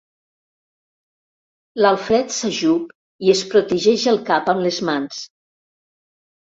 L'Alfred 1.85 2.33
s'ajup 2.37 2.91
i 3.27 3.33
es 3.37 3.45
protegeix 3.55 4.09
el 4.15 4.21
cap 4.33 4.53
amb 4.57 4.69
les 4.69 4.83
mans. 4.93 5.23